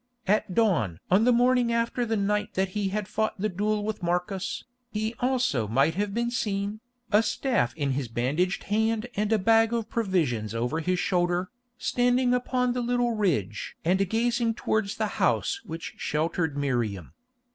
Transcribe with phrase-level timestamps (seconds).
[0.25, 4.01] At dawn on the morning after the night that he had fought the duel with
[4.01, 6.79] Marcus, he also might have been seen,
[7.11, 12.33] a staff in his bandaged hand and a bag of provisions over his shoulder, standing
[12.33, 17.13] upon the little ridge and gazing towards the house which sheltered Miriam.